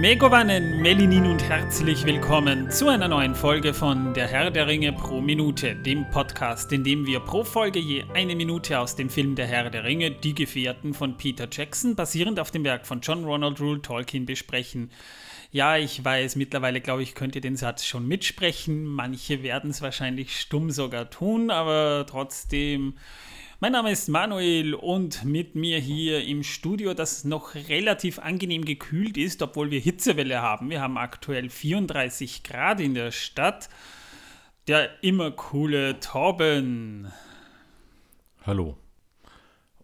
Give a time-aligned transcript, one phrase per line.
[0.00, 5.20] Megovanen, Melinin und herzlich willkommen zu einer neuen Folge von Der Herr der Ringe pro
[5.20, 9.46] Minute, dem Podcast, in dem wir pro Folge je eine Minute aus dem Film Der
[9.46, 13.60] Herr der Ringe, Die Gefährten von Peter Jackson, basierend auf dem Werk von John Ronald
[13.60, 14.90] Rule Tolkien, besprechen.
[15.52, 18.86] Ja, ich weiß, mittlerweile glaube ich, könnt ihr den Satz schon mitsprechen.
[18.86, 22.94] Manche werden es wahrscheinlich stumm sogar tun, aber trotzdem
[23.60, 29.18] mein Name ist Manuel und mit mir hier im Studio, das noch relativ angenehm gekühlt
[29.18, 30.70] ist, obwohl wir Hitzewelle haben.
[30.70, 33.68] Wir haben aktuell 34 Grad in der Stadt.
[34.66, 37.12] Der immer coole Torben.
[38.46, 38.78] Hallo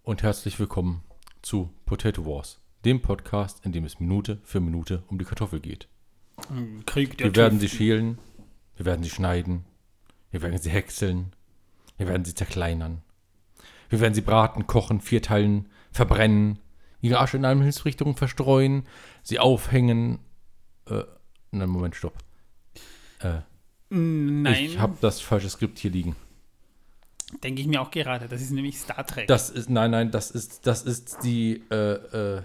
[0.02, 1.02] und herzlich willkommen
[1.42, 5.88] zu Potato Wars, dem Podcast, in dem es Minute für Minute um die Kartoffel geht.
[6.86, 8.18] Krieg der Wir werden sie schälen,
[8.76, 9.66] wir werden sie schneiden,
[10.30, 11.34] wir werden sie häckseln,
[11.98, 13.02] wir werden sie zerkleinern.
[13.88, 16.58] Wir werden sie braten, kochen, vierteilen, verbrennen,
[17.00, 18.86] ihre Asche in allen Hilfsrichtungen verstreuen,
[19.22, 20.18] sie aufhängen.
[20.88, 21.02] Äh,
[21.52, 22.14] nein, Moment, stopp.
[23.20, 23.40] Äh,
[23.88, 26.16] Nein, ich habe das falsche Skript hier liegen.
[27.44, 28.26] denke ich mir auch gerade.
[28.28, 29.28] Das ist nämlich Star Trek.
[29.28, 32.42] Das ist, nein, nein, das ist, das ist die, äh, äh,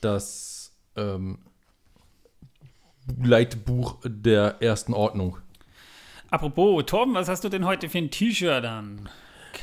[0.00, 1.38] das, ähm,
[3.22, 5.38] Leitbuch der ersten Ordnung.
[6.30, 9.08] Apropos, Torben, was hast du denn heute für ein T-Shirt an?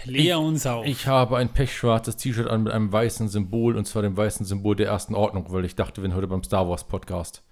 [0.01, 0.85] Klär uns auf.
[0.85, 4.75] Ich habe ein pechschwarzes T-Shirt an mit einem weißen Symbol und zwar dem weißen Symbol
[4.75, 7.43] der ersten Ordnung, weil ich dachte, wir sind heute beim Star Wars Podcast.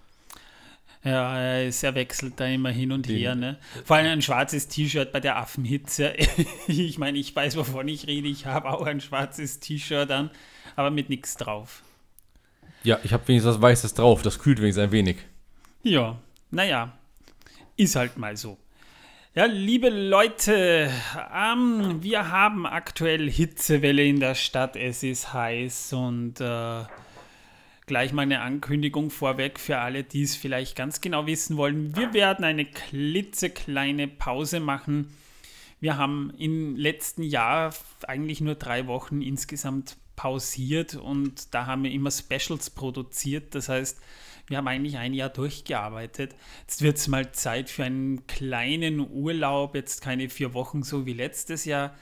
[1.04, 3.58] Ja, er ist- er wechselt da immer hin und Den- her, ne?
[3.86, 6.14] Vor allem ein schwarzes T-Shirt bei der Affenhitze.
[6.68, 8.28] ich meine, ich weiß, wovon ich rede.
[8.28, 10.30] Ich habe auch ein schwarzes T-Shirt an,
[10.76, 11.82] aber mit nichts drauf.
[12.84, 15.18] Ja, ich habe wenigstens was Weißes drauf, das kühlt wenigstens ein wenig.
[15.84, 16.18] Ja,
[16.52, 16.92] naja,
[17.78, 18.58] ist halt mal so.
[19.34, 20.92] Ja, liebe Leute,
[21.34, 24.76] ähm, wir haben aktuell Hitzewelle in der Stadt.
[24.76, 26.84] Es ist heiß und äh,
[27.86, 31.96] gleich mal eine Ankündigung vorweg für alle, die es vielleicht ganz genau wissen wollen.
[31.96, 35.16] Wir werden eine klitzekleine Pause machen.
[35.80, 37.74] Wir haben im letzten Jahr
[38.06, 43.56] eigentlich nur drei Wochen insgesamt pausiert und da haben wir immer Specials produziert.
[43.56, 43.98] Das heißt,
[44.52, 46.36] wir haben eigentlich ein Jahr durchgearbeitet.
[46.62, 51.14] Jetzt wird es mal Zeit für einen kleinen Urlaub, jetzt keine vier Wochen so wie
[51.14, 51.96] letztes Jahr,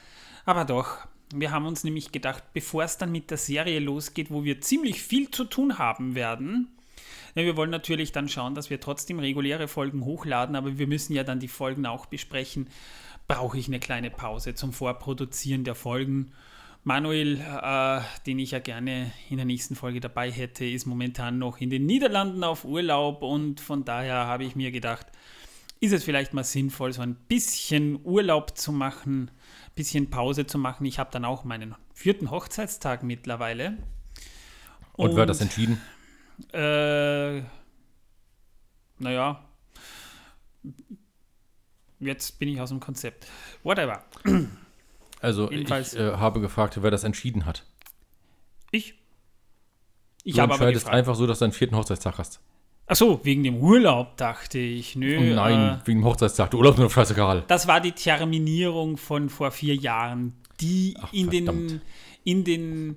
[0.44, 0.98] aber doch.
[1.32, 5.00] Wir haben uns nämlich gedacht, bevor es dann mit der Serie losgeht, wo wir ziemlich
[5.00, 6.66] viel zu tun haben werden,
[7.34, 11.12] ja, wir wollen natürlich dann schauen, dass wir trotzdem reguläre Folgen hochladen, aber wir müssen
[11.12, 12.68] ja dann die Folgen auch besprechen.
[13.28, 16.32] Brauche ich eine kleine Pause zum Vorproduzieren der Folgen?
[16.82, 21.58] Manuel, äh, den ich ja gerne in der nächsten Folge dabei hätte, ist momentan noch
[21.58, 25.06] in den Niederlanden auf Urlaub und von daher habe ich mir gedacht,
[25.80, 30.58] ist es vielleicht mal sinnvoll, so ein bisschen Urlaub zu machen, ein bisschen Pause zu
[30.58, 30.84] machen.
[30.84, 33.78] Ich habe dann auch meinen vierten Hochzeitstag mittlerweile.
[34.92, 35.80] Und, wer hat das entschieden?
[36.52, 37.42] Äh,
[38.98, 39.44] naja.
[41.98, 43.26] Jetzt bin ich aus dem Konzept.
[43.62, 44.04] Whatever.
[45.20, 47.64] Also Jedenfalls- ich äh, habe gefragt, wer das entschieden hat.
[48.70, 48.94] Ich?
[50.24, 50.98] Ich du habe aber entscheidest gefragt.
[50.98, 52.40] einfach so, dass du einen vierten Hochzeitstag hast.
[52.86, 54.96] Ach so, wegen dem Urlaub dachte ich.
[54.96, 55.16] Nö.
[55.18, 56.50] Oh nein, Äh, wegen dem Hochzeitstag.
[56.50, 57.44] Du Urlaub ist nur scheißegal.
[57.46, 61.80] das war die Terminierung von vor vier Jahren, die Ach, in, den,
[62.24, 62.96] in den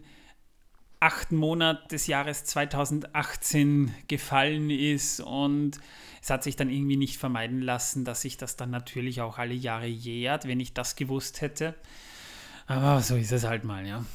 [0.99, 5.79] achten Monat des Jahres 2018 gefallen ist und
[6.21, 9.53] es hat sich dann irgendwie nicht vermeiden lassen, dass sich das dann natürlich auch alle
[9.53, 11.75] Jahre jährt, wenn ich das gewusst hätte.
[12.67, 14.05] Aber so ist es halt mal, ja.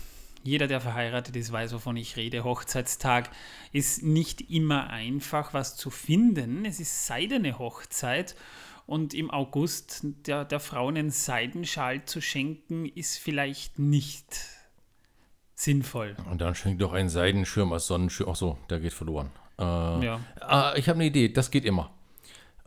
[0.42, 2.44] Jeder, der verheiratet ist, weiß, wovon ich rede.
[2.44, 3.28] Hochzeitstag
[3.72, 6.64] ist nicht immer einfach, was zu finden.
[6.64, 8.34] Es ist seidene Hochzeit
[8.86, 14.24] und im August der, der Frau einen Seidenschal zu schenken, ist vielleicht nicht
[15.54, 16.16] sinnvoll.
[16.30, 18.28] Und dann schenkt doch einen Seidenschirm als Sonnenschirm.
[18.30, 19.30] Ach so, der geht verloren.
[19.58, 20.20] Äh, Ja.
[20.40, 21.90] ah, ich habe eine Idee, das geht immer.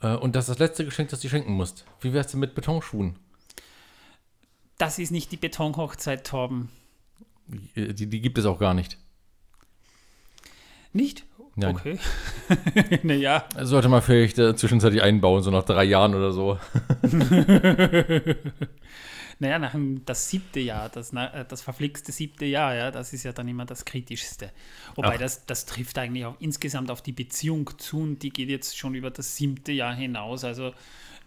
[0.01, 1.85] Äh, und das ist das letzte Geschenk, das du schenken musst.
[2.01, 3.17] Wie wär's denn mit Betonschuhen?
[4.81, 6.69] Das ist nicht die Betonhochzeit, Torben.
[7.75, 8.97] Die, die, gibt es auch gar nicht.
[10.91, 11.23] Nicht?
[11.55, 11.75] Nein.
[11.75, 11.99] Okay.
[13.03, 16.57] naja, Sollte man vielleicht äh, zwischenzeitlich einbauen, so nach drei Jahren oder so.
[19.37, 23.13] naja, nach dem, das siebte Jahr, das, na- äh, das verflixte siebte Jahr, ja, das
[23.13, 24.51] ist ja dann immer das Kritischste.
[24.95, 25.19] Wobei Ach.
[25.19, 28.95] das, das trifft eigentlich auch insgesamt auf die Beziehung zu und die geht jetzt schon
[28.95, 30.43] über das siebte Jahr hinaus.
[30.43, 30.73] Also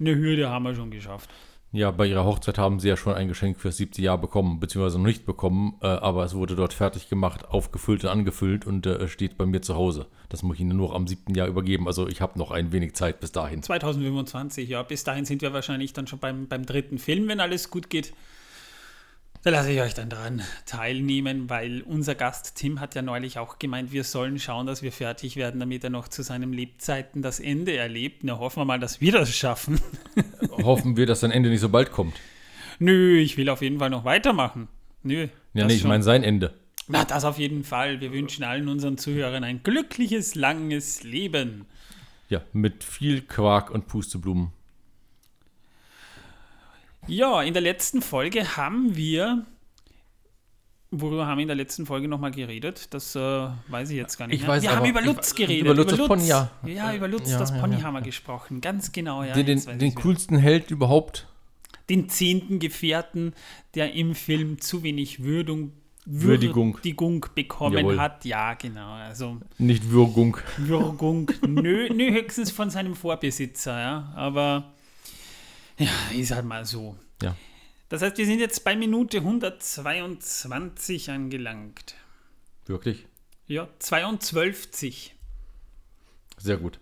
[0.00, 1.30] eine Hürde haben wir schon geschafft.
[1.74, 4.96] Ja, bei ihrer Hochzeit haben sie ja schon ein Geschenk fürs siebte Jahr bekommen, beziehungsweise
[4.96, 9.08] noch nicht bekommen, äh, aber es wurde dort fertig gemacht, aufgefüllt und angefüllt und äh,
[9.08, 10.06] steht bei mir zu Hause.
[10.28, 11.88] Das muss ich ihnen nur am siebten Jahr übergeben.
[11.88, 13.60] Also ich habe noch ein wenig Zeit bis dahin.
[13.60, 14.84] 2025, ja.
[14.84, 18.14] Bis dahin sind wir wahrscheinlich dann schon beim, beim dritten Film, wenn alles gut geht.
[19.44, 23.58] Da lasse ich euch dann daran teilnehmen, weil unser Gast Tim hat ja neulich auch
[23.58, 27.40] gemeint, wir sollen schauen, dass wir fertig werden, damit er noch zu seinen Lebzeiten das
[27.40, 28.24] Ende erlebt.
[28.24, 29.78] Na, hoffen wir mal, dass wir das schaffen.
[30.50, 32.14] Hoffen wir, dass sein Ende nicht so bald kommt.
[32.78, 34.68] Nö, ich will auf jeden Fall noch weitermachen.
[35.02, 35.28] Nö.
[35.52, 36.54] Ja, nee, ich meine sein Ende.
[36.88, 38.00] Na, das auf jeden Fall.
[38.00, 41.66] Wir wünschen allen unseren Zuhörern ein glückliches, langes Leben.
[42.30, 44.52] Ja, mit viel Quark und Pusteblumen.
[47.06, 49.44] Ja, in der letzten Folge haben wir.
[50.90, 52.94] Worüber haben wir in der letzten Folge nochmal geredet?
[52.94, 54.36] Das äh, weiß ich jetzt gar nicht.
[54.36, 54.50] Ich mehr.
[54.50, 55.64] weiß wir haben über Lutz geredet.
[55.64, 56.50] über Lutz das Pony, ja.
[56.64, 58.60] Ja, über Lutz Ja, das ja, Pony haben wir gesprochen.
[58.60, 59.34] Ganz genau, ja.
[59.34, 60.00] den den, den wieder.
[60.00, 61.26] coolsten Held überhaupt.
[61.90, 63.34] den zehnten Gefährten,
[63.74, 65.72] der im Film zu wenig Würdung,
[66.06, 66.74] Würdigung.
[66.74, 67.98] Würdigung bekommen Jawohl.
[67.98, 68.24] hat.
[68.24, 68.92] Ja, genau.
[68.92, 70.36] Also Nicht Würgung.
[70.58, 74.12] Würgung, nö, nö, höchstens von seinem Vorbesitzer, ja.
[74.14, 74.73] Aber
[75.78, 76.96] ja, ist halt mal so.
[77.22, 77.36] Ja.
[77.88, 81.94] Das heißt, wir sind jetzt bei Minute 122 angelangt.
[82.66, 83.06] Wirklich?
[83.46, 85.14] Ja, 22.
[86.38, 86.80] Sehr gut.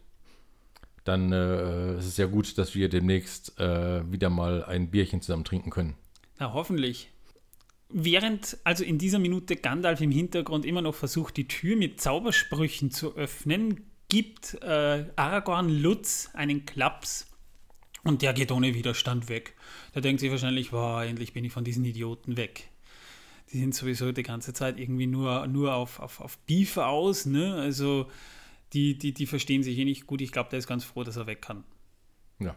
[1.04, 5.44] Dann äh, ist es ja gut, dass wir demnächst äh, wieder mal ein Bierchen zusammen
[5.44, 5.96] trinken können.
[6.38, 7.10] Na, hoffentlich.
[7.88, 12.90] Während also in dieser Minute Gandalf im Hintergrund immer noch versucht, die Tür mit Zaubersprüchen
[12.90, 17.26] zu öffnen, gibt äh, Aragorn Lutz einen Klaps
[18.04, 19.54] und der geht ohne Widerstand weg.
[19.94, 22.68] Der denkt sich wahrscheinlich, wow, endlich bin ich von diesen Idioten weg.
[23.52, 27.54] Die sind sowieso die ganze Zeit irgendwie nur, nur auf, auf, auf Beef aus, ne?
[27.54, 28.08] Also
[28.72, 30.20] die, die, die verstehen sich eh nicht gut.
[30.20, 31.64] Ich glaube, der ist ganz froh, dass er weg kann.
[32.38, 32.56] Ja.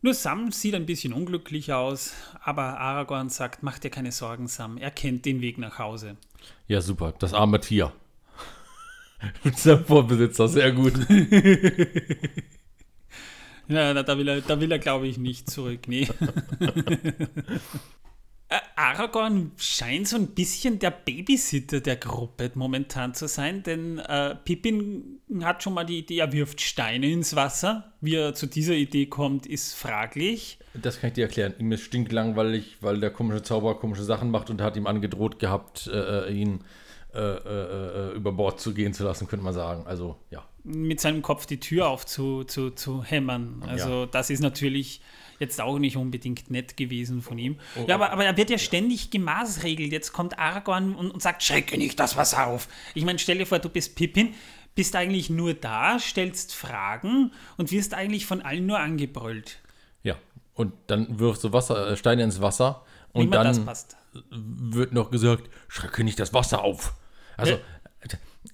[0.00, 4.78] Nur Sam sieht ein bisschen unglücklich aus, aber Aragorn sagt, mach dir keine Sorgen, Sam,
[4.78, 6.16] er kennt den Weg nach Hause.
[6.68, 7.12] Ja, super.
[7.18, 7.92] Das arme Tier.
[9.44, 10.94] Unser Vorbesitzer, sehr gut.
[13.68, 16.08] Ja, da, da will er, da will er glaube ich, nicht zurück, nee.
[18.76, 25.20] Aragorn scheint so ein bisschen der Babysitter der Gruppe momentan zu sein, denn äh, Pippin
[25.42, 27.92] hat schon mal die Idee, er wirft Steine ins Wasser.
[28.00, 30.58] Wie er zu dieser Idee kommt, ist fraglich.
[30.72, 31.54] Das kann ich dir erklären.
[31.58, 35.86] Ihm ist stinklangweilig, weil der komische Zauberer komische Sachen macht und hat ihm angedroht gehabt,
[35.92, 36.60] äh, äh, ihn
[37.14, 39.86] äh, äh, äh, über Bord zu gehen zu lassen, könnte man sagen.
[39.86, 40.46] Also, ja.
[40.68, 43.62] Mit seinem Kopf die Tür auf zu, zu, zu hämmern.
[43.66, 45.00] Also das ist natürlich
[45.38, 47.58] jetzt auch nicht unbedingt nett gewesen von ihm.
[47.86, 49.92] ja, aber, aber er wird ja ständig gemaßregelt.
[49.92, 52.68] Jetzt kommt Aragorn und, und sagt, schrecke nicht das Wasser auf.
[52.94, 54.34] Ich meine, stell dir vor, du bist Pippin,
[54.74, 59.58] bist eigentlich nur da, stellst Fragen und wirst eigentlich von allen nur angebrüllt.
[60.02, 60.16] Ja.
[60.54, 63.96] Und dann wirfst du Wasser, äh, Steine ins Wasser und man das dann passt.
[64.30, 66.94] wird noch gesagt, schrecke nicht das Wasser auf.
[67.36, 67.58] Also, Ja.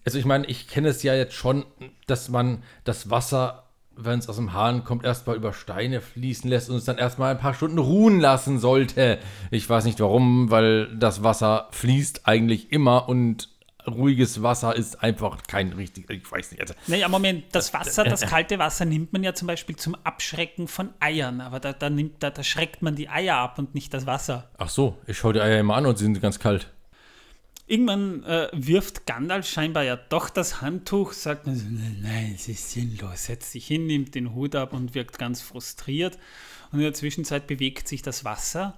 [0.05, 1.65] Also ich meine, ich kenne es ja jetzt schon,
[2.07, 3.65] dass man das Wasser,
[3.97, 7.31] wenn es aus dem Hahn kommt, erstmal über Steine fließen lässt und es dann erstmal
[7.31, 9.19] ein paar Stunden ruhen lassen sollte.
[9.51, 13.49] Ich weiß nicht warum, weil das Wasser fließt eigentlich immer und
[13.87, 16.61] ruhiges Wasser ist einfach kein richtig, ich weiß nicht.
[16.61, 20.69] Also, Naja, Moment, das Wasser, das kalte Wasser nimmt man ja zum Beispiel zum Abschrecken
[20.69, 23.93] von Eiern, aber da, da, nimmt, da, da schreckt man die Eier ab und nicht
[23.93, 24.51] das Wasser.
[24.59, 26.71] ach so, ich schaue die Eier immer an und sie sind ganz kalt.
[27.67, 32.47] Irgendwann äh, wirft Gandalf scheinbar ja doch das Handtuch, sagt man so, nein, nein, es
[32.49, 36.19] ist sinnlos, setzt sich hin, nimmt den Hut ab und wirkt ganz frustriert.
[36.73, 38.77] Und in der Zwischenzeit bewegt sich das Wasser.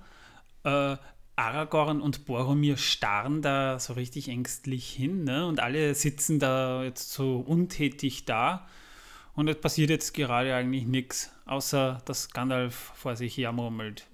[0.63, 0.97] Äh,
[1.37, 5.47] Aragorn und Boromir starren da so richtig ängstlich hin ne?
[5.47, 8.67] und alle sitzen da jetzt so untätig da.
[9.35, 14.07] Und es passiert jetzt gerade eigentlich nichts, außer dass Gandalf vor sich her murmelt.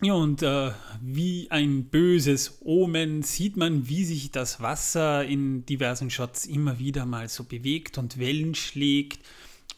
[0.00, 6.08] Ja, und äh, wie ein böses Omen sieht man, wie sich das Wasser in diversen
[6.08, 9.26] Shots immer wieder mal so bewegt und Wellen schlägt.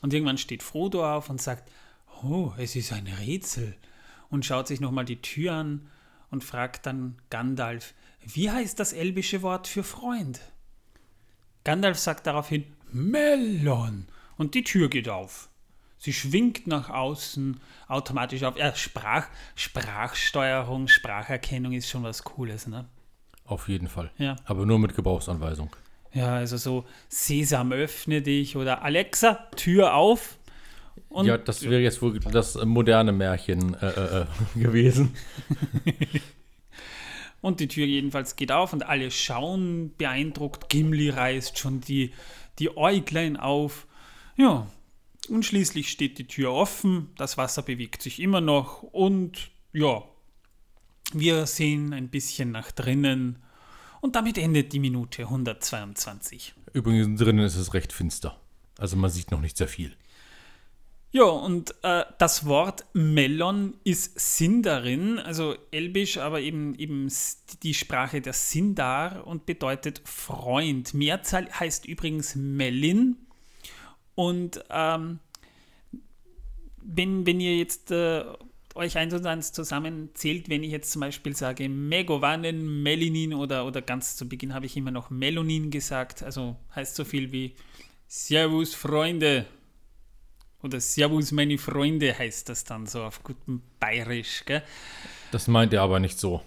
[0.03, 1.71] Und irgendwann steht Frodo auf und sagt,
[2.23, 3.75] oh, es ist ein Rätsel.
[4.29, 5.89] Und schaut sich nochmal die Tür an
[6.31, 10.41] und fragt dann Gandalf, wie heißt das elbische Wort für Freund?
[11.65, 14.07] Gandalf sagt daraufhin, Melon.
[14.37, 15.49] Und die Tür geht auf.
[16.01, 18.57] Sie schwingt nach außen automatisch auf.
[18.57, 22.87] Ja, Sprach, Sprachsteuerung, Spracherkennung ist schon was Cooles, ne?
[23.45, 24.11] Auf jeden Fall.
[24.17, 24.37] Ja.
[24.47, 25.69] Aber nur mit Gebrauchsanweisung.
[26.15, 30.39] Ja, also so Sesam, öffne dich oder Alexa, Tür auf.
[31.11, 34.27] Und ja, das wäre jetzt wohl das moderne Märchen äh, äh, äh,
[34.59, 35.15] gewesen.
[37.43, 40.69] Und die Tür jedenfalls geht auf und alle schauen beeindruckt.
[40.69, 42.13] Gimli reißt schon die,
[42.59, 43.87] die Äuglein auf.
[44.37, 44.67] Ja,
[45.31, 47.11] und schließlich steht die Tür offen.
[47.17, 48.83] Das Wasser bewegt sich immer noch.
[48.83, 50.03] Und ja,
[51.13, 53.39] wir sehen ein bisschen nach drinnen.
[54.01, 56.55] Und damit endet die Minute 122.
[56.73, 58.39] Übrigens drinnen ist es recht finster.
[58.79, 59.95] Also man sieht noch nicht sehr viel.
[61.13, 67.09] Ja, und äh, das Wort Melon ist Sindarin, also Elbisch, aber eben, eben
[67.65, 70.95] die Sprache der Sindar und bedeutet Freund.
[70.95, 73.17] Mehrzahl heißt übrigens Melin.
[74.15, 75.19] Und ähm,
[76.83, 78.25] wenn, wenn ihr jetzt äh,
[78.75, 83.83] euch eins und eins zusammenzählt, wenn ich jetzt zum Beispiel sage Megovanen, Melinin oder, oder
[83.83, 87.55] ganz zu Beginn habe ich immer noch Melonin gesagt, also heißt so viel wie
[88.07, 89.47] Servus Freunde
[90.63, 94.63] oder Servus meine Freunde heißt das dann so auf gutem Bayerisch, gell?
[95.33, 96.43] Das meint er aber nicht so.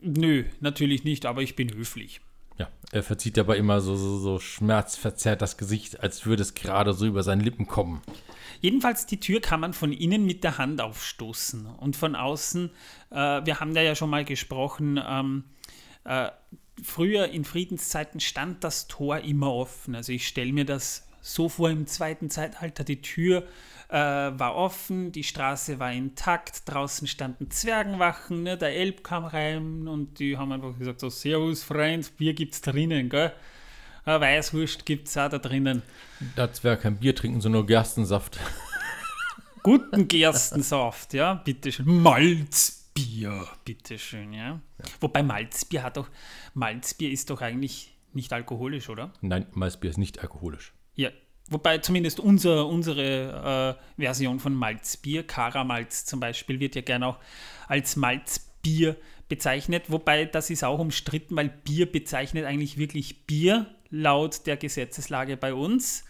[0.00, 2.20] Nö, natürlich nicht, aber ich bin höflich.
[2.60, 6.92] Ja, er verzieht aber immer so, so, so schmerzverzerrt das Gesicht, als würde es gerade
[6.92, 8.02] so über seine Lippen kommen.
[8.60, 12.70] Jedenfalls, die Tür kann man von innen mit der Hand aufstoßen und von außen,
[13.12, 15.44] äh, wir haben da ja schon mal gesprochen, ähm,
[16.04, 16.28] äh,
[16.82, 19.94] früher in Friedenszeiten stand das Tor immer offen.
[19.94, 23.44] Also ich stelle mir das so vor im zweiten Zeitalter, die Tür
[23.90, 28.56] äh, war offen, die Straße war intakt, draußen standen Zwergenwachen, ne?
[28.56, 33.08] der Elb kam rein und die haben einfach gesagt, so Servus Freund, Bier gibt's drinnen,
[33.08, 33.32] gell?
[34.04, 35.82] Weißwurst gibt es auch da drinnen.
[36.34, 38.38] Das wäre kein Bier trinken, sondern nur Gerstensaft.
[39.62, 41.86] Guten Gerstensaft, ja, bitteschön.
[41.86, 44.48] Malzbier, bitteschön, ja.
[44.48, 44.84] ja.
[45.00, 46.08] Wobei Malzbier hat doch,
[46.54, 49.12] Malzbier ist doch eigentlich nicht alkoholisch, oder?
[49.20, 50.72] Nein, Malzbier ist nicht alkoholisch.
[50.94, 51.10] Ja,
[51.50, 57.18] wobei zumindest unser, unsere äh, Version von Malzbier, Karamalz zum Beispiel, wird ja gerne auch
[57.68, 58.96] als Malzbier
[59.28, 65.36] bezeichnet, wobei das ist auch umstritten, weil Bier bezeichnet eigentlich wirklich Bier laut der Gesetzeslage
[65.36, 66.04] bei uns.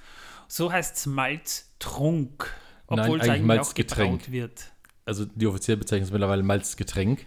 [0.49, 2.53] So heißt es Malztrunk,
[2.87, 4.73] obwohl es eigentlich, eigentlich auch gebraut wird.
[5.05, 7.27] Also die offizielle Bezeichnung ist mittlerweile Malzgetränk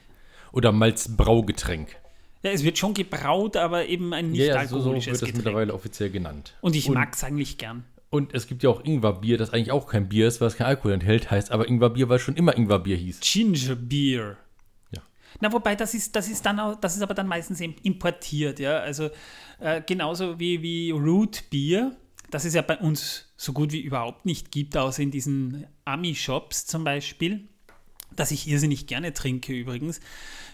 [0.51, 1.95] oder Malzbraugetränk.
[2.43, 5.13] Ja, es wird schon gebraut, aber eben ein nicht ja, ja, alkoholisches so, so wird
[5.13, 5.37] das Getränk.
[5.37, 6.53] mittlerweile offiziell genannt.
[6.61, 7.85] Und ich mag es eigentlich gern.
[8.13, 10.67] Und es gibt ja auch Ingwerbier, das eigentlich auch kein Bier ist, weil es kein
[10.67, 13.21] Alkohol enthält, heißt aber Ingwerbier, weil es schon immer Ingwerbier hieß.
[13.21, 14.37] Ginger Beer.
[14.91, 15.01] Ja.
[15.41, 18.77] Na, wobei das ist, das ist dann auch, das ist aber dann meistens importiert, ja.
[18.77, 19.09] Also
[19.59, 21.97] äh, genauso wie, wie Root Beer,
[22.29, 26.67] das es ja bei uns so gut wie überhaupt nicht gibt, außer in diesen Ami-Shops
[26.67, 27.49] zum Beispiel,
[28.15, 29.99] das ich irrsinnig gerne trinke übrigens,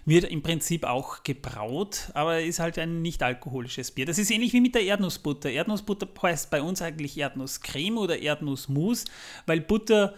[0.06, 4.06] wird im Prinzip auch gebraut, aber ist halt ein nicht alkoholisches Bier.
[4.06, 5.50] Das ist ähnlich wie mit der Erdnussbutter.
[5.50, 9.06] Erdnussbutter heißt bei uns eigentlich Erdnusscreme oder Erdnussmus,
[9.46, 10.16] weil Butter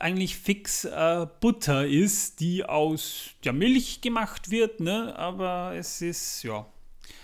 [0.00, 5.16] eigentlich fix äh, Butter ist, die aus der Milch gemacht wird, ne?
[5.16, 6.66] aber es ist, ja,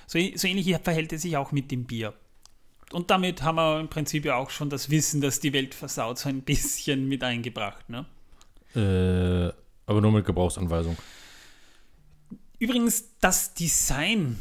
[0.07, 2.15] so, so ähnlich verhält es sich auch mit dem Bier.
[2.93, 6.19] Und damit haben wir im Prinzip ja auch schon das Wissen, dass die Welt versaut,
[6.19, 7.89] so ein bisschen mit eingebracht.
[7.89, 8.07] Ne?
[8.75, 9.53] Äh,
[9.87, 10.97] aber nur mit Gebrauchsanweisung.
[12.59, 14.39] Übrigens, das Design,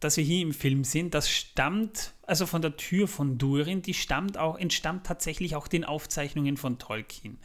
[0.00, 3.92] das wir hier im Film sehen, das stammt also von der Tür von Durin, die
[3.92, 7.36] stammt auch, entstammt tatsächlich auch den Aufzeichnungen von Tolkien.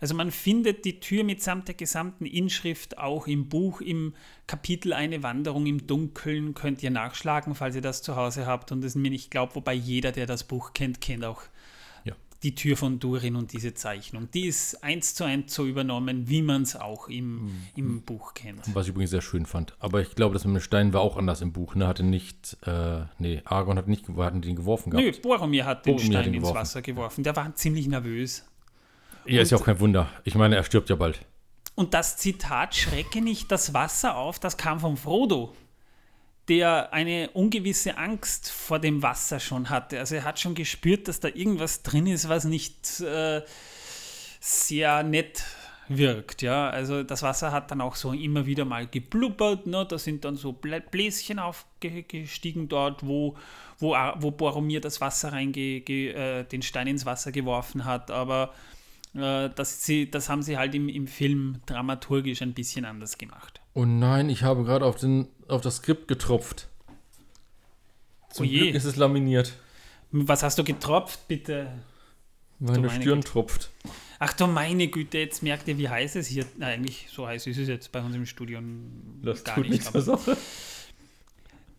[0.00, 4.12] Also man findet die Tür mitsamt der gesamten Inschrift auch im Buch, im
[4.46, 8.84] Kapitel Eine Wanderung im Dunkeln, könnt ihr nachschlagen, falls ihr das zu Hause habt und
[8.84, 11.40] es mir nicht glaubt, wobei jeder, der das Buch kennt, kennt auch.
[12.44, 14.28] Die Tür von Durin und diese Zeichnung.
[14.32, 17.62] Die ist eins zu eins so übernommen, wie man es auch im, mhm.
[17.74, 18.60] im Buch kennt.
[18.74, 19.74] Was ich übrigens sehr schön fand.
[19.80, 21.74] Aber ich glaube, das mit dem Stein war auch anders im Buch.
[21.74, 21.88] Ne?
[21.88, 25.04] Hatte nicht, äh, nee, Argon hat nicht hatten den geworfen gehabt.
[25.04, 27.24] Nö, Boromir hat den Boromir Stein hat ins Wasser geworfen.
[27.24, 28.44] Der war ziemlich nervös.
[29.26, 30.08] Ja, ist ja auch kein Wunder.
[30.24, 31.20] Ich meine, er stirbt ja bald.
[31.74, 35.54] Und das Zitat, schrecke nicht das Wasser auf, das kam von Frodo,
[36.48, 39.98] der eine ungewisse Angst vor dem Wasser schon hatte.
[39.98, 43.42] Also er hat schon gespürt, dass da irgendwas drin ist, was nicht äh,
[44.40, 45.42] sehr nett
[45.88, 46.42] wirkt.
[46.42, 46.68] Ja?
[46.68, 49.66] Also das Wasser hat dann auch so immer wieder mal geblubbert.
[49.66, 49.86] Ne?
[49.88, 53.36] Da sind dann so Bläschen aufgestiegen dort, wo,
[53.78, 58.10] wo, wo Boromir das Wasser reinge, äh, den Stein ins Wasser geworfen hat.
[58.10, 58.52] Aber
[59.14, 63.60] äh, das, sie, das haben sie halt im, im Film dramaturgisch ein bisschen anders gemacht.
[63.74, 65.04] Oh nein, ich habe gerade auf,
[65.48, 66.68] auf das Skript getropft.
[68.30, 68.58] Zum oh je.
[68.60, 69.54] Glück ist es laminiert.
[70.12, 71.72] Was hast du getropft, bitte?
[72.60, 73.32] Meine, meine Stirn Güte.
[73.32, 73.70] tropft.
[74.20, 76.46] Ach du meine Güte, jetzt merkt ihr, wie heiß es hier.
[76.56, 78.60] Na, eigentlich so heiß ist es jetzt bei uns im Studio
[79.22, 79.82] das gar tut nicht.
[79.82, 80.36] Sache.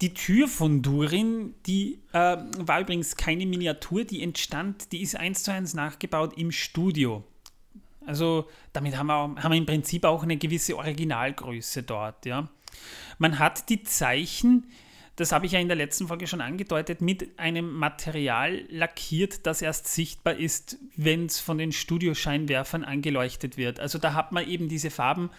[0.01, 5.43] Die Tür von Durin, die äh, war übrigens keine Miniatur, die entstand, die ist eins
[5.43, 7.23] zu eins nachgebaut im Studio.
[8.05, 12.25] Also damit haben wir, haben wir im Prinzip auch eine gewisse Originalgröße dort.
[12.25, 12.49] Ja.
[13.17, 14.65] Man hat die Zeichen,
[15.15, 19.61] das habe ich ja in der letzten Folge schon angedeutet, mit einem Material lackiert, das
[19.61, 23.79] erst sichtbar ist, wenn es von den Studioscheinwerfern angeleuchtet wird.
[23.79, 25.29] Also da hat man eben diese Farben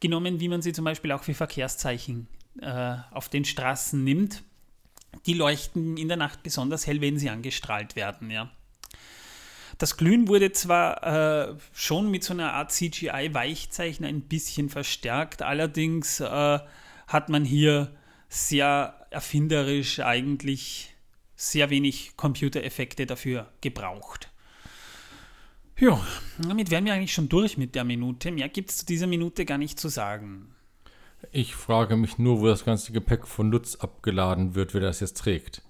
[0.00, 2.28] genommen, wie man sie zum Beispiel auch für Verkehrszeichen
[2.60, 4.44] äh, auf den Straßen nimmt,
[5.26, 8.30] die leuchten in der Nacht besonders hell, wenn sie angestrahlt werden.
[8.30, 8.50] Ja.
[9.78, 16.20] Das Glühen wurde zwar äh, schon mit so einer Art CGI-Weichzeichen ein bisschen verstärkt, allerdings
[16.20, 16.58] äh,
[17.06, 17.94] hat man hier
[18.28, 20.94] sehr erfinderisch eigentlich
[21.36, 24.30] sehr wenig Computereffekte dafür gebraucht.
[25.78, 26.00] Ja,
[26.38, 28.30] damit wären wir eigentlich schon durch mit der Minute.
[28.30, 30.54] Mehr gibt es zu dieser Minute gar nicht zu sagen.
[31.32, 35.16] Ich frage mich nur, wo das ganze Gepäck von Lutz abgeladen wird, wer das jetzt
[35.16, 35.62] trägt.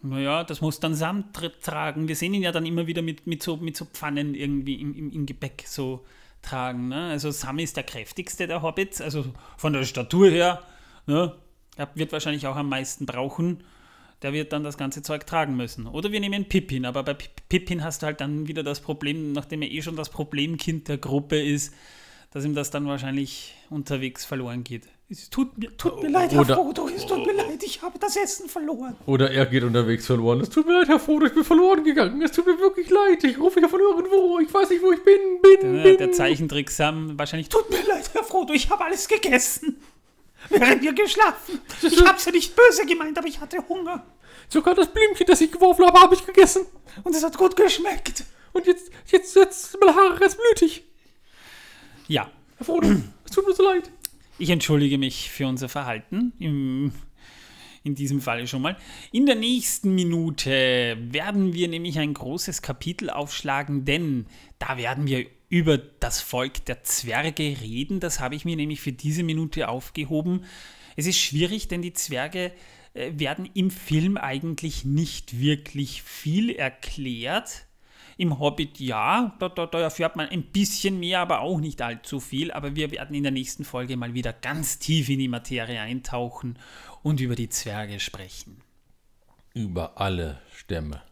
[0.00, 2.06] Naja, das muss dann Sam tragen.
[2.06, 4.94] Wir sehen ihn ja dann immer wieder mit, mit, so, mit so Pfannen irgendwie im,
[4.94, 6.04] im, im Gepäck so
[6.42, 6.88] tragen.
[6.88, 7.08] Ne?
[7.10, 9.24] Also Sam ist der kräftigste der Hobbits, also
[9.56, 10.62] von der Statur her.
[11.06, 11.34] Ne?
[11.76, 13.64] Er wird wahrscheinlich auch am meisten brauchen.
[14.22, 15.86] Der wird dann das ganze Zeug tragen müssen.
[15.86, 19.62] Oder wir nehmen Pippin, aber bei Pippin hast du halt dann wieder das Problem, nachdem
[19.62, 21.72] er eh schon das Problemkind der Gruppe ist,
[22.32, 24.88] dass ihm das dann wahrscheinlich unterwegs verloren geht.
[25.10, 27.98] Es tut mir, tut mir leid, Herr Oder, Frodo, es tut mir leid, ich habe
[27.98, 28.94] das Essen verloren.
[29.06, 30.42] Oder er geht unterwegs verloren.
[30.42, 32.20] Es tut mir leid, Herr Frodo, ich bin verloren gegangen.
[32.20, 34.38] Es tut mir wirklich leid, ich rufe ja von irgendwo.
[34.40, 35.96] Ich weiß nicht, wo ich bin, bin, der, bin.
[35.96, 39.80] Der Zeichentrick Sam wahrscheinlich, tut mir leid, Herr Frodo, ich habe alles gegessen.
[40.50, 41.58] Während wir geschlafen.
[41.80, 44.04] Ich habe es ja nicht böse gemeint, aber ich hatte Hunger.
[44.50, 46.66] Sogar das Blümchen, das ich geworfen habe, habe ich gegessen.
[47.02, 48.24] Und es hat gut geschmeckt.
[48.52, 50.84] Und jetzt, jetzt, jetzt meine Haare ganz blütig.
[52.08, 52.30] Ja.
[52.58, 52.88] Herr Frodo,
[53.24, 53.90] es tut mir so leid.
[54.40, 56.92] Ich entschuldige mich für unser Verhalten im,
[57.82, 58.76] in diesem Falle schon mal.
[59.10, 64.26] In der nächsten Minute werden wir nämlich ein großes Kapitel aufschlagen, denn
[64.60, 67.98] da werden wir über das Volk der Zwerge reden.
[67.98, 70.44] Das habe ich mir nämlich für diese Minute aufgehoben.
[70.94, 72.52] Es ist schwierig, denn die Zwerge
[72.94, 77.67] äh, werden im Film eigentlich nicht wirklich viel erklärt.
[78.18, 82.18] Im Hobbit ja, da, da, da, erfährt man ein bisschen mehr, aber auch nicht allzu
[82.18, 82.50] viel.
[82.50, 86.58] Aber wir werden in der nächsten Folge mal wieder ganz tief in die Materie eintauchen
[87.02, 88.60] und über die Zwerge sprechen.
[89.54, 91.02] Über alle Stämme.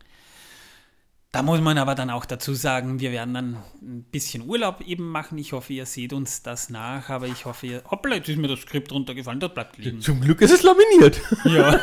[1.31, 5.09] Da muss man aber dann auch dazu sagen, wir werden dann ein bisschen Urlaub eben
[5.09, 5.37] machen.
[5.39, 7.83] Ich hoffe, ihr seht uns das nach, aber ich hoffe, ihr.
[7.91, 10.01] Hoppla, jetzt ist mir das Skript runtergefallen, das bleibt liegen.
[10.01, 11.21] Zum Glück ist es laminiert.
[11.45, 11.79] Ja.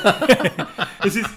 [1.06, 1.30] es ist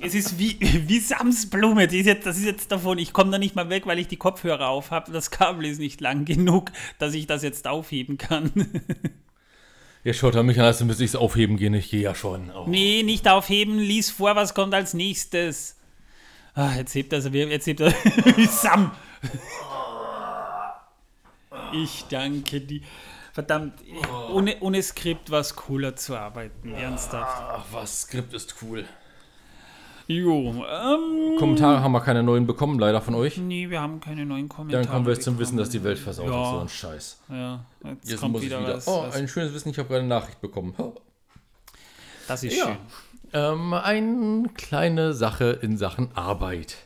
[0.00, 0.56] es ist wie,
[0.88, 1.88] wie Sams Blume.
[1.88, 4.08] Die ist jetzt, das ist jetzt davon, ich komme da nicht mal weg, weil ich
[4.08, 5.12] die Kopfhörer auf habe.
[5.12, 8.52] Das Kabel ist nicht lang genug, dass ich das jetzt aufheben kann.
[10.04, 11.74] Ja, schaut er mich an, als müsste ich es aufheben gehen.
[11.74, 12.50] Ich gehe ja schon.
[12.50, 12.64] Oh.
[12.66, 13.78] Nee, nicht aufheben.
[13.78, 15.76] Lies vor, was kommt als nächstes.
[16.54, 17.94] Ah, jetzt hebt er, jetzt hebt er,
[18.48, 18.90] Sam.
[21.72, 22.80] Ich danke dir.
[23.32, 23.74] Verdammt,
[24.30, 27.40] ohne, ohne Skript war es cooler zu arbeiten, ernsthaft.
[27.40, 28.84] Ach, was, Skript ist cool.
[30.12, 33.38] Jo, ähm, Kommentare haben wir keine neuen bekommen, leider von euch.
[33.38, 34.82] Nee, wir haben keine neuen Kommentare.
[34.82, 36.42] Dann kommen wir jetzt zum Wissen, dass die Welt versaut ja.
[36.42, 36.50] ist.
[36.50, 37.20] So ein Scheiß.
[37.30, 38.76] Ja, jetzt, jetzt kommt wieder, wieder.
[38.76, 39.14] Was, oh, was.
[39.14, 40.74] ein schönes Wissen, ich habe gerade eine Nachricht bekommen.
[42.28, 42.66] Das ist ja.
[42.66, 42.76] schön.
[43.32, 46.76] Ähm, eine kleine Sache in Sachen Arbeit.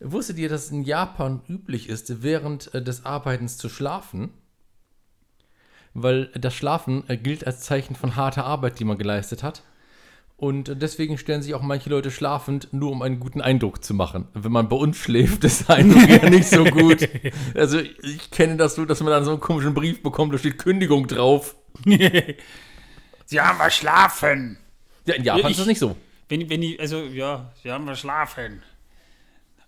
[0.00, 4.30] Wusstet ihr, dass es in Japan üblich ist, während äh, des Arbeitens zu schlafen?
[5.92, 9.62] Weil das Schlafen äh, gilt als Zeichen von harter Arbeit, die man geleistet hat.
[10.40, 14.26] Und deswegen stellen sich auch manche Leute schlafend, nur um einen guten Eindruck zu machen.
[14.32, 17.06] Wenn man bei uns schläft, ist der Eindruck ja nicht so gut.
[17.54, 20.56] Also ich kenne das so, dass man dann so einen komischen Brief bekommt, da steht
[20.56, 21.56] Kündigung drauf.
[23.26, 24.56] Sie haben verschlafen.
[25.04, 25.94] Ja, in Japan ich, ist das nicht so.
[26.30, 28.62] Wenn, wenn ich, also ja, sie haben verschlafen.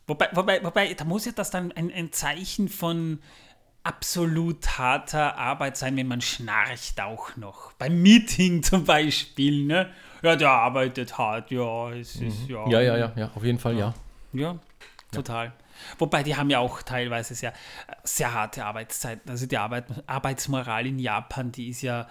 [0.06, 3.18] Wobei, wobei, wobei, da muss ja das dann ein, ein Zeichen von
[3.82, 7.72] absolut harter Arbeit sein, wenn man schnarcht auch noch.
[7.74, 9.92] Beim Meeting zum Beispiel, ne?
[10.22, 12.26] Ja, der arbeitet hart, ja, es mhm.
[12.28, 12.68] ist, ja.
[12.68, 13.94] Ja, ja, ja, ja, auf jeden Fall, ja.
[14.32, 14.58] Ja,
[15.11, 15.46] total.
[15.46, 15.52] Ja.
[15.98, 17.52] Wobei, die haben ja auch teilweise sehr,
[18.04, 19.30] sehr harte Arbeitszeiten.
[19.30, 22.08] Also die Arbeit, Arbeitsmoral in Japan, die ist ja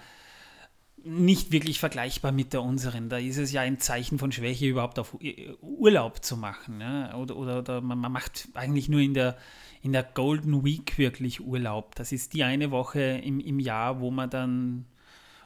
[1.04, 3.08] nicht wirklich vergleichbar mit der unseren.
[3.08, 5.16] Da ist es ja ein Zeichen von Schwäche, überhaupt auf
[5.60, 6.78] Urlaub zu machen.
[6.78, 7.12] Ne?
[7.16, 9.36] Oder, oder, oder man, man, macht eigentlich nur in der,
[9.82, 11.94] in der Golden Week wirklich Urlaub.
[11.96, 14.86] Das ist die eine Woche im, im Jahr, wo man dann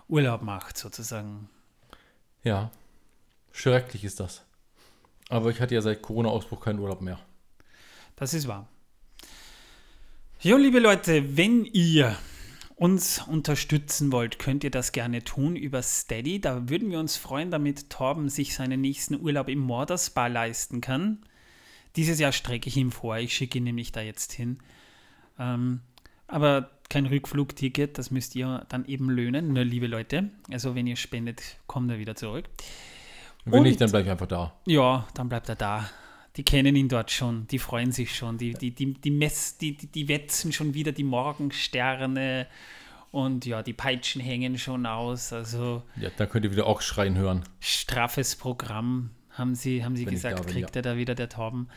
[0.09, 1.49] Urlaub macht, sozusagen.
[2.47, 2.71] Ja,
[3.51, 4.45] schrecklich ist das.
[5.29, 7.19] Aber ich hatte ja seit Corona-Ausbruch keinen Urlaub mehr.
[8.15, 8.69] Das ist wahr.
[10.39, 12.17] Jo, liebe Leute, wenn ihr
[12.77, 16.41] uns unterstützen wollt, könnt ihr das gerne tun über Steady.
[16.41, 21.27] Da würden wir uns freuen, damit Torben sich seinen nächsten Urlaub im Morderspa leisten kann.
[21.97, 24.61] Dieses Jahr strecke ich ihm vor, ich schicke ihn nämlich da jetzt hin.
[25.37, 25.81] Ähm,
[26.29, 30.31] aber kein Rückflugticket, das müsst ihr dann eben löhnen, ne, liebe Leute.
[30.51, 32.45] Also wenn ihr spendet, kommt er wieder zurück.
[33.45, 34.55] Wenn nicht, dann bleibe ich einfach da.
[34.67, 35.89] Ja, dann bleibt er da.
[36.37, 39.77] Die kennen ihn dort schon, die freuen sich schon, die, die, die, die, Mess, die,
[39.77, 42.47] die, die wetzen schon wieder die Morgensterne
[43.11, 45.33] und ja, die Peitschen hängen schon aus.
[45.33, 47.45] Also ja, da könnt ihr wieder auch schreien hören.
[47.61, 50.81] Straffes Programm, haben sie, haben sie gesagt, bin, kriegt ja.
[50.81, 51.69] er da wieder der Tauben.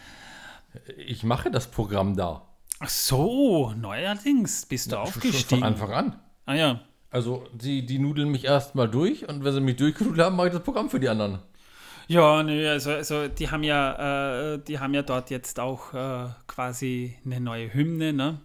[0.97, 2.48] Ich mache das Programm da.
[2.79, 5.61] Ach so, neuerdings bist du Schon aufgestiegen.
[5.61, 6.19] von Anfang an.
[6.45, 6.81] Ah ja.
[7.11, 10.53] Also, die, die nudeln mich erstmal durch und wenn sie mich durchgenudelt haben, mache ich
[10.53, 11.39] das Programm für die anderen.
[12.07, 16.29] Ja, nö, also, also die haben ja, äh, die haben ja dort jetzt auch äh,
[16.47, 18.41] quasi eine neue Hymne, ne?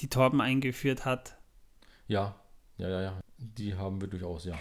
[0.00, 1.36] Die Torben eingeführt hat.
[2.08, 2.34] Ja,
[2.78, 3.20] ja, ja, ja.
[3.38, 4.54] Die haben wir durchaus, ja.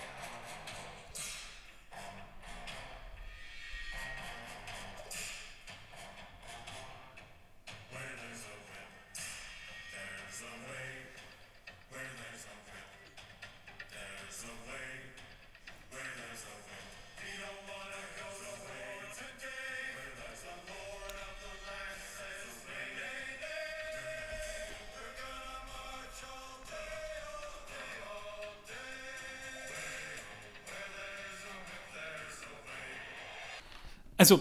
[34.21, 34.39] Also,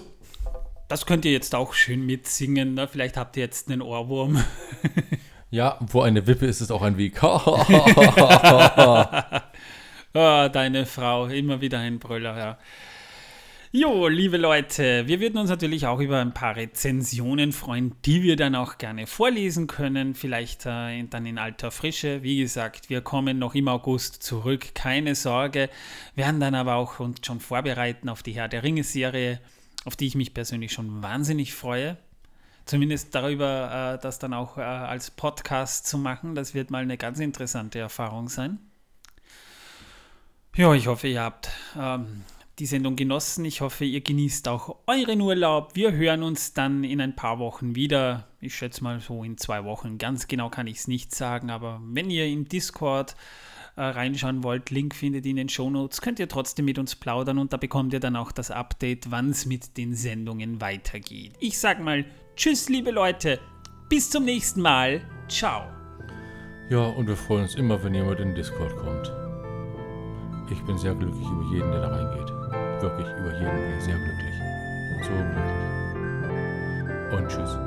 [0.89, 2.87] das könnt ihr jetzt auch schön mitsingen, ne?
[2.87, 4.45] Vielleicht habt ihr jetzt einen Ohrwurm.
[5.53, 7.21] Ja, wo eine Wippe ist, ist auch ein Weg.
[10.13, 12.59] Ah, deine Frau, immer wieder ein Brüller, ja.
[13.73, 18.35] Jo, liebe Leute, wir würden uns natürlich auch über ein paar Rezensionen freuen, die wir
[18.35, 22.25] dann auch gerne vorlesen können, vielleicht äh, dann in alter Frische.
[22.25, 25.71] Wie gesagt, wir kommen noch im August zurück, keine Sorge,
[26.17, 29.39] werden dann aber auch uns schon vorbereiten auf die Herr der Ringe-Serie,
[29.85, 31.97] auf die ich mich persönlich schon wahnsinnig freue.
[32.67, 36.99] Zumindest darüber, äh, das dann auch äh, als Podcast zu machen, das wird mal eine
[36.99, 38.59] ganz interessante Erfahrung sein.
[40.55, 42.25] Ja, ich hoffe, ihr habt ähm,
[42.61, 43.45] die Sendung genossen.
[43.45, 45.75] Ich hoffe, ihr genießt auch euren Urlaub.
[45.75, 48.29] Wir hören uns dann in ein paar Wochen wieder.
[48.41, 49.99] Ich schätze mal so in zwei Wochen.
[49.99, 53.17] Ganz genau kann ich es nicht sagen, aber wenn ihr in Discord
[53.77, 57.39] äh, reinschauen wollt, Link findet ihr in den Shownotes, könnt ihr trotzdem mit uns plaudern
[57.39, 61.33] und da bekommt ihr dann auch das Update, wann es mit den Sendungen weitergeht.
[61.41, 62.05] Ich sag mal
[62.37, 63.39] Tschüss, liebe Leute.
[63.89, 65.01] Bis zum nächsten Mal.
[65.29, 65.63] Ciao.
[66.69, 69.13] Ja, und wir freuen uns immer, wenn jemand in den Discord kommt.
[70.51, 72.40] Ich bin sehr glücklich über jeden, der da reingeht.
[72.81, 74.35] Wirklich über jeden ich sehr glücklich.
[75.03, 75.61] So glücklich.
[77.13, 77.59] Und tschüss.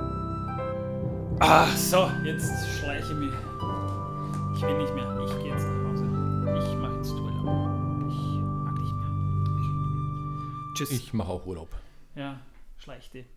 [1.39, 3.33] Ah, so, jetzt schleiche ich mich.
[4.55, 5.19] Ich will nicht mehr.
[5.25, 6.05] Ich gehe jetzt nach Hause.
[6.57, 8.09] Ich mache jetzt Urlaub.
[8.09, 10.73] Ich mag nicht mehr.
[10.75, 10.91] Tschüss.
[10.91, 11.69] Ich mache auch Urlaub.
[12.15, 12.39] Ja,
[12.77, 13.27] schleich dich.